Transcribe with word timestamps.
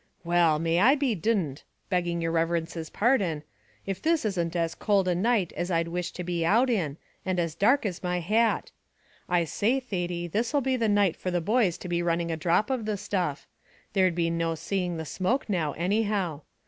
"Well, 0.23 0.57
may 0.57 0.79
I 0.79 0.95
be 0.95 1.13
d 1.13 1.31
d 1.35 1.61
begging 1.89 2.21
your 2.21 2.31
reverence's 2.31 2.89
pardon 2.89 3.43
if 3.85 4.01
this 4.01 4.25
isn't 4.25 4.55
as 4.55 4.73
cold 4.73 5.07
a 5.07 5.13
night 5.13 5.53
as 5.55 5.69
I'd 5.69 5.89
wish 5.89 6.09
to 6.13 6.23
be 6.23 6.43
out 6.43 6.71
in, 6.71 6.97
and 7.23 7.39
as 7.39 7.53
dark 7.53 7.85
as 7.85 8.01
my 8.01 8.19
hat. 8.19 8.71
I 9.29 9.43
say, 9.43 9.79
Thady, 9.79 10.25
this'll 10.25 10.59
be 10.61 10.75
the 10.75 10.89
night 10.89 11.15
for 11.15 11.29
the 11.29 11.39
boys 11.39 11.77
to 11.77 11.87
be 11.87 12.01
running 12.01 12.31
a 12.31 12.35
drop 12.35 12.71
of 12.71 12.85
the 12.85 12.97
stuff; 12.97 13.45
there'd 13.93 14.15
be 14.15 14.31
no 14.31 14.55
seeing 14.55 14.97
the 14.97 15.05
smoke 15.05 15.47
now, 15.47 15.73
anyhow. 15.73 16.41